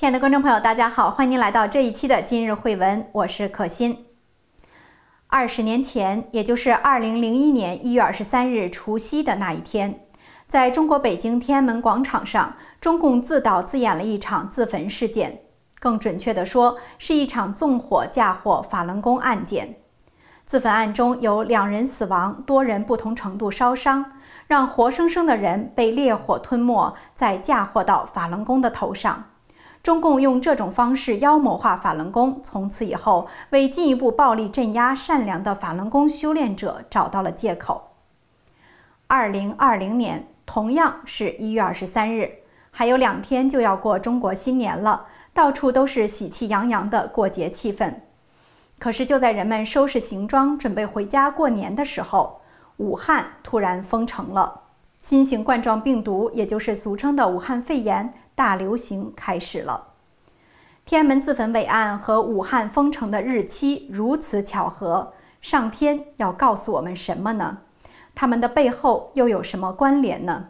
[0.00, 4.06] 亲爱的观众朋友，大家好，欢迎您来到这一期的今日会文，我是可心。
[5.26, 10.06] 二十年前，也就是二零零一年一月二十三日除夕的那一天，
[10.48, 15.42] 在中国北京天安门广场上，中共自导自演了一场自焚事件，
[15.78, 19.76] 更准确地说，是一场纵火嫁祸法轮功案件。
[20.46, 24.12] 自焚案中有两人死亡，多人不同程度烧伤，
[24.46, 29.26] 让活生生的人被烈火吞没，再嫁祸到法轮功的头上。
[29.82, 37.88] 中共用这种方式妖魔化法轮功，从此以后为进一步暴力镇压善良的法轮功修炼者找到了借口。
[39.06, 42.30] 二零二零年同样是一月二十三日，
[42.70, 47.94] 还有两天就要过中国新年了，到处都是喜气洋洋的过节气氛。
[48.78, 52.42] 可是就在人们收拾行装准备回家过年的时候，
[52.76, 54.60] 武汉突然封城了，
[54.98, 58.12] 新型冠状病毒，也就是俗称的武汉肺炎。
[58.34, 59.88] 大流行开始了。
[60.84, 67.58] 天安门自焚伟案和武汉封城的日期如此巧合，上天要告诉我们什么呢？
[68.14, 70.48] 他们的背后又有什么关联呢？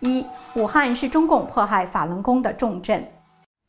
[0.00, 3.12] 一，武汉是中共迫害法轮功的重镇。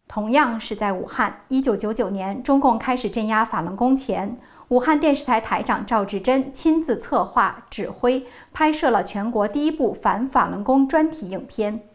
[0.08, 11.87] 同样是在武汉，一九九九年中共开始镇压法轮功前，武汉电视台台长赵志珍亲自策划、指挥、拍摄了全国第一部反法轮功专题影片。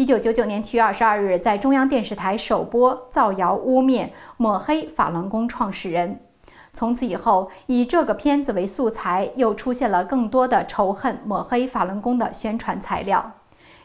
[0.00, 6.18] 一九九九年七月二十二日，在中央电视台首播，造谣污蔑、抹黑法轮功创始人。
[6.72, 13.32] 从此以后，以这个片子为素材，又出现了更多的仇恨、抹黑法轮功的宣传材料，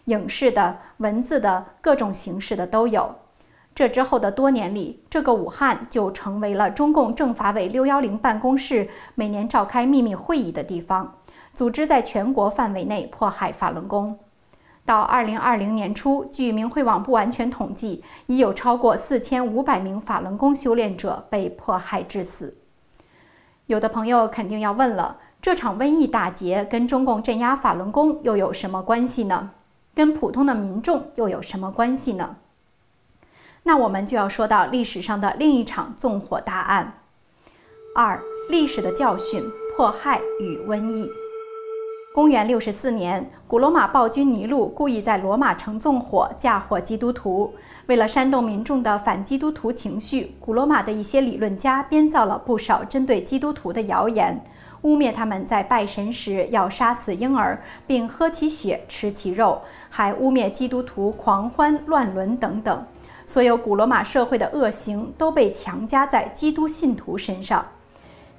[0.05, 3.15] 影视的、文字的各种形式的都有。
[3.75, 11.17] 这之后的多年里，这个武汉就成为了中共政法委六幺零办公室每年召开秘密会议的地方，
[11.53, 14.17] 组织在全国范围内迫害法轮功。
[14.85, 22.55] 到二零二零年初，据明慧网不完全统计，已有超过四千五百名法轮功修炼者被迫害致死。
[23.65, 29.49] 有的朋友肯定要问了：这场瘟疫大劫跟中共镇压法轮功又有什么关系呢？
[29.95, 32.35] 跟普通的民众又有什么关系呢？
[33.63, 36.99] 那我们就要说到历史上的另一场纵火大案。
[37.95, 39.43] 二、历史的教训：
[39.75, 41.09] 迫害与瘟疫。
[42.15, 47.53] 公元六十四年，古罗马暴君尼禄故意在罗马城纵火，嫁祸基督徒。
[47.87, 54.41] 为了煽动民众的反基督徒情绪，古罗马的一些理论家编造了不少针对基督徒的谣言，
[54.83, 62.85] 污蔑他们在拜神时要杀死婴儿，并喝其血、吃其肉，还污蔑基督徒狂欢乱伦等等。
[63.27, 67.65] 所有古罗马社会的恶行都被强加在基督信徒身上。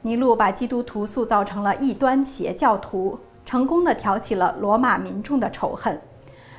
[0.01, 3.19] 尼禄把基督徒塑造成了异端邪教徒。
[3.47, 5.99] 成功的挑起了罗马民众的仇恨，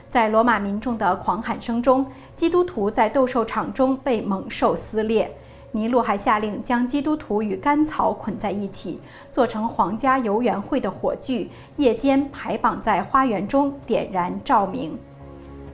[0.10, 5.30] 在罗马民众的狂喊声中，基督徒在斗兽场中被猛兽撕裂。
[5.74, 9.02] 尼禄还下令将基督徒与干草捆在一起，
[9.34, 14.98] 做成皇家游园会的火炬，夜间排绑在花园中点燃照明。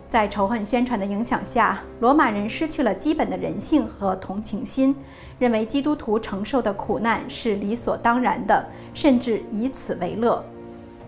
[0.09, 4.95] 在仇恨宣传的影响下，罗马人失去了基本的人性和同情心，
[5.37, 10.43] 认为基督徒承受的苦难是理所当然的，甚至以此为乐。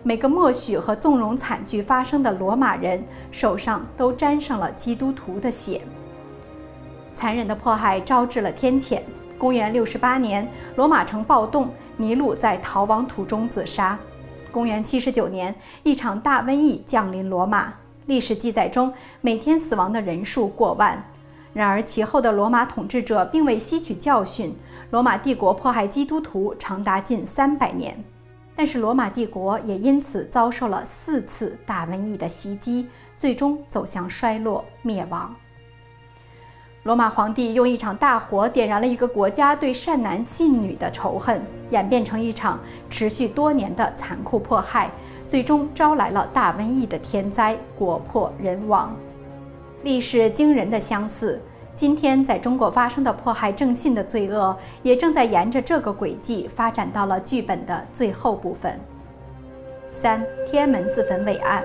[0.08, 5.82] 每个默许和纵容惨剧发生的罗马人手上都沾上了基督徒的血。
[7.16, 9.02] 残忍的迫害招致了天谴。
[9.36, 13.98] 公元六十八年，罗马城暴动，尼禄在逃亡途中自杀。
[14.52, 17.74] 公元七十九年，一场大瘟疫降临罗马。
[18.06, 21.04] 历史记载中，每天死亡的人数过万。
[21.52, 24.56] 然而，其后的罗马统治者并未吸取教训，
[24.92, 27.98] 罗马帝国迫害基督徒长达近三百年。
[28.56, 35.36] 但是罗马帝国也因此遭受了四次大瘟疫的袭击，最终走向衰落灭亡。
[36.84, 44.92] 罗马皇帝用一场大火点燃了一个国家对善男信女的仇恨，演变成一场持续多年的残酷迫害，
[45.28, 48.96] 最终招来了大瘟疫的天灾，国破人亡。
[49.84, 51.42] 历史惊人的相似。
[51.76, 58.80] 今天在中国发生的迫害正信的罪恶，也正在沿着这个轨迹发展到了剧本的最后部分。
[59.92, 61.62] 三天安门自焚伟案，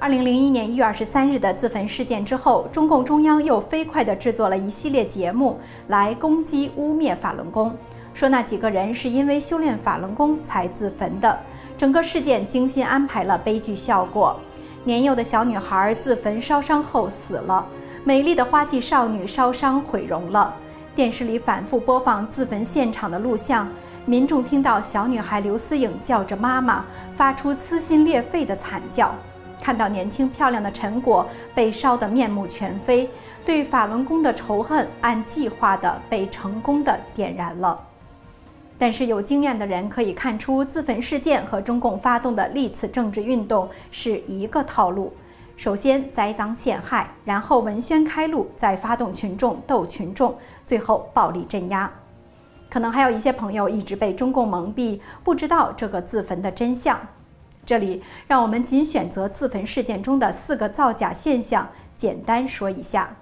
[0.00, 7.72] 二零零一年一月二十三日的自焚事件之后，中共中央又飞快地制作了一系列节目来攻击污蔑法轮功，
[8.12, 11.38] 说那几个人是因为修炼法轮功才自焚的。
[11.78, 14.36] 整个事件精心安排了悲剧效果，
[14.82, 17.64] 年幼的小女孩自焚烧伤后死了。
[18.04, 20.52] 美丽的花季少女烧伤毁容了。
[20.92, 23.68] 电视里反复播放自焚现场的录像，
[24.04, 26.84] 民众听到小女孩刘思颖叫着“妈妈”，
[27.16, 29.14] 发出撕心裂肺的惨叫。
[29.60, 33.08] 看到年轻漂亮的陈果被烧得面目全非，
[33.44, 37.78] 对法轮功的仇恨按计划的被成功的点燃了。
[38.76, 45.12] 但是有经验的人可以看出，自焚事件和中共发动的历次政治运动是一个套路：
[45.62, 50.36] 首先栽赃陷害，然后文宣开路，再发动群众斗群众，
[50.66, 51.88] 最后暴力镇压。
[52.68, 56.98] 可能还有一些朋友一直被中共蒙蔽，不知道这个自焚的真相。
[57.64, 63.14] 这里让我们仅选择自焚事件中的四个造假现象，简单说一下。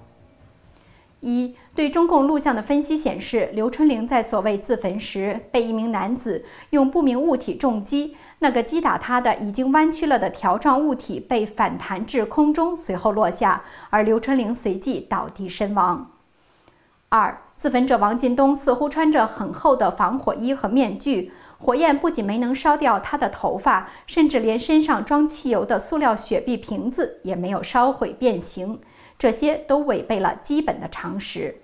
[1.21, 16.11] 一对中共录像的分析显示，刘春玲在所谓自焚时，被一名男子用不明物体重击，那个击打他的已经弯曲了的条状物体被反弹至空中，随后落下，而刘春玲随即倒地身亡。
[17.11, 21.33] 二，自焚者王进东似乎穿着很厚的防火衣和面具。
[21.59, 28.81] 火焰不仅没能烧掉他的头发，甚至连身上装汽油的塑料雪碧瓶子也没有烧毁变形，
[29.21, 31.57] 这些都违背了基本的常识。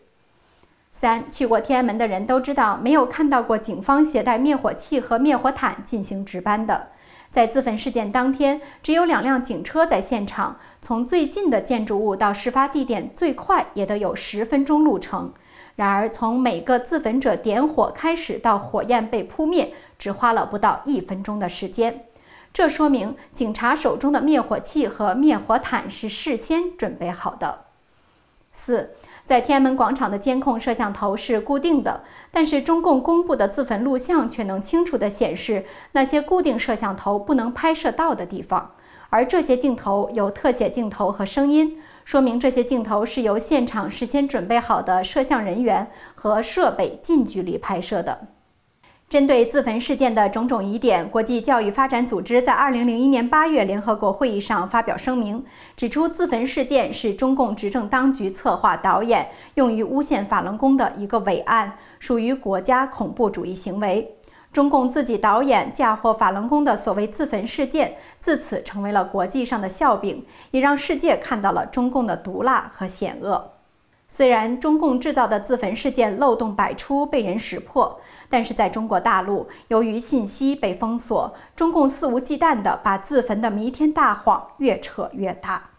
[0.93, 6.88] 三，去过天安门的人都知道，没有看到过警方携带灭火器和灭火毯进行值班的。
[7.31, 15.32] 在自焚事件当天，只有两辆警车在现场，从最近的建筑物到事发地点，最快也得有十分钟路程。
[15.76, 22.05] 然而，从每个自焚者点火开始到火焰被扑灭，只花了不到一分钟的时间。
[22.56, 27.67] 这说明警察手中的灭火器和灭火毯是事先准备好的。
[28.50, 28.94] 四，
[29.26, 38.70] 在天安门广场的监控摄像头是固定的，但是中共公布的自焚录像却能清楚地显示那些固定摄像头不能拍摄到的地方，
[39.11, 41.79] 而这些镜头有特写镜头和声音。
[42.06, 48.29] 说明这些镜头是由现场事先准备好的摄像人员和设备近距离拍摄的。
[49.08, 55.44] 针对自焚事件的种种疑点，国际教育发展组织在2001年8月联合国会议上发表声明，
[55.76, 64.17] 指出自焚事件是中共执政当局策划导演、用于诬陷法轮功的一个伪案，属于国家恐怖主义行为。
[64.53, 73.53] 中共自己导演嫁祸法轮功的所谓自焚事件，自此成为了国际上的笑柄，也让世界看到了中共的毒辣和险恶。
[74.08, 85.70] 虽然中共制造的自焚事件漏洞百出，被人识破，但是在中国大陆，由于信息被封锁，中共肆无忌惮地把自焚的弥天大谎越扯越大。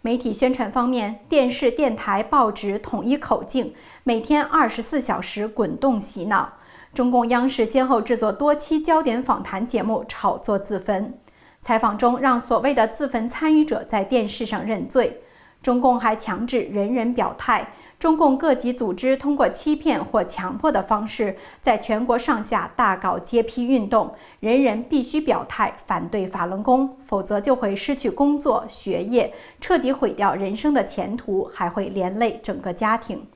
[0.00, 3.74] 媒体宣传方面，电视、电台、报纸统一口径，
[4.04, 6.54] 每天二十四小时滚动洗脑。
[6.94, 11.18] 中共央视先后制作多期焦点访谈节目，炒作自焚。
[11.60, 15.20] 采访中让所谓的自焚参与者在电视上认罪。
[15.66, 17.72] 中共还强制人人表态。
[17.98, 33.26] 中共各级组织通过欺骗或强迫的方式，在全国上下大搞揭批运动，人人必须表态反对法轮功，否则就会失去工作、学业，彻底毁掉人生的前途，还会连累整个家庭。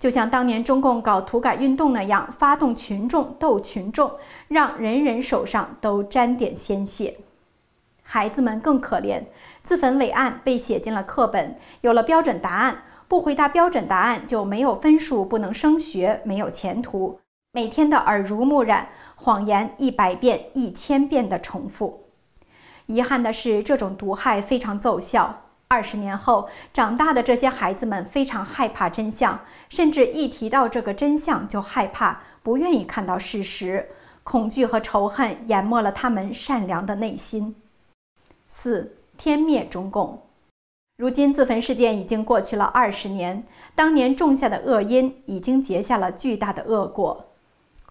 [0.00, 4.10] 就像当年中共搞土改运动那样，发动群众斗群众，
[4.48, 7.18] 让人人手上都沾点鲜血。
[8.10, 9.22] 孩子们更可怜，
[9.68, 17.20] 自焚伟案被写进了课本，有了标准答案，不回答标准答案就没有分数，不能升学，没有前途。
[17.52, 22.04] 每天的耳濡目染，谎言一百遍、一千遍的重复。
[22.86, 25.42] 遗憾的是，这种毒害非常奏效。
[25.68, 33.90] 二十年后，长大的这些孩子们非常害怕真相，甚至一提到这个真相就害怕，不愿意看到事实。
[34.24, 37.54] 恐惧和仇恨淹没了他们善良的内心。
[38.50, 40.22] 四天灭中共。
[40.96, 43.44] 如今自焚事件已经过去了二十年，
[43.74, 47.26] 当年种下的恶因已经结下了巨大的恶果。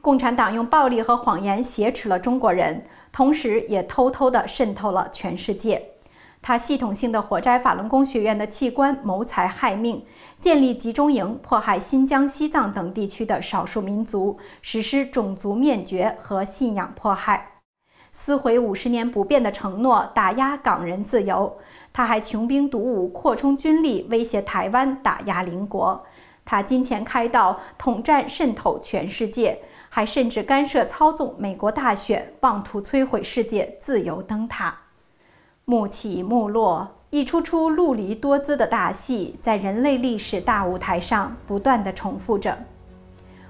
[0.01, 5.89] 共产党用暴力和谎言挟持了中国人，同时也偷偷地渗透了全世界。
[6.41, 10.05] 他系统性的火摘法轮功学院的器官，谋财害命，
[10.39, 17.56] 建立集中营，迫害新疆、西藏等地区的少数民族，实施种族灭绝和信仰迫害，
[18.19, 21.55] 撕毁五十年不变的承诺，打压港人自由。
[21.93, 26.03] 他还穷兵黩武，扩充军力，威胁台湾，打压邻国。
[26.43, 34.75] 他金钱开道，统战渗透全世界，还甚至干涉操纵美国大选，妄图摧毁世界自由灯塔。
[35.63, 42.57] 幕起幕落，一出出陆离多姿的大戏，在人类历史大舞台上不断的重复着。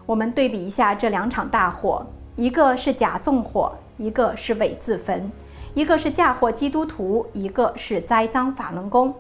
[0.06, 2.06] 我们对比一下这两场大火：
[2.36, 5.30] 一个是假纵火，一个是伪自焚；
[5.74, 9.12] 一个是嫁祸基督徒，一个是栽赃法轮功；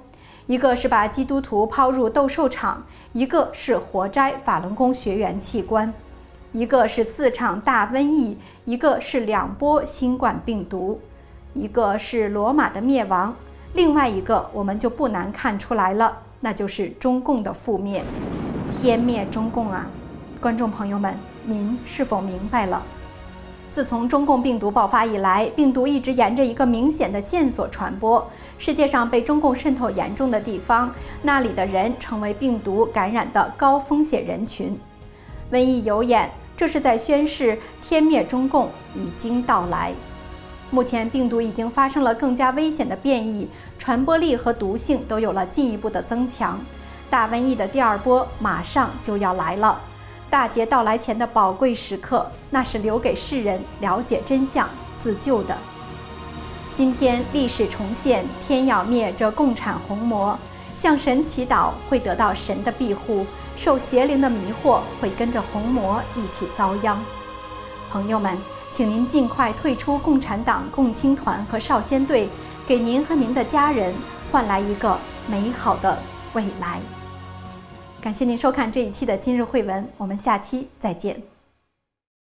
[0.45, 5.91] 一个是把基督徒抛入斗兽场，一个是活摘法轮功学员器官；
[6.51, 10.99] 一个是四场大瘟疫，一个是两波新冠病毒。
[11.53, 13.33] 一个是罗马的灭亡，
[13.73, 18.03] 另外一个我们就不难看出来了，那就是中共的覆灭，
[18.71, 19.87] 天灭中共啊！
[20.39, 22.83] 观众朋友们，您是否明白了？
[23.77, 28.27] 自从中共病毒爆发以来，病毒一直沿着一个明显的线索传播。
[28.57, 30.91] 世界上被中共渗透严重的地方，
[31.21, 34.75] 那里的人成为病毒感染的高风险人群。
[35.51, 39.93] 瘟疫有眼，这是在宣示天灭中共已经到来。
[40.71, 46.59] 目前，病毒已经发生了更加危险的变异，传播力和毒性都有了进一步的增强。
[47.11, 49.79] 大瘟疫的第二波马上就要来了。
[50.29, 54.67] 大劫到来前的宝贵时刻，那是留给世人了解真相、
[54.99, 55.57] 自救的。
[56.73, 60.37] 今天历史重现，天要灭这共产红魔，
[60.75, 66.99] 向神祈祷会得到神的庇护，受邪灵的迷惑会跟着红魔一起遭殃。
[67.89, 68.37] 朋友们，
[68.71, 72.29] 请您尽快退出共产党共青团和少先队，
[72.67, 73.95] 给您和您的家人
[74.29, 75.97] 换来一个美好的
[76.33, 76.81] 未来。
[78.07, 81.21] 感谢您收看这一期的今日汇文，我们下期再见。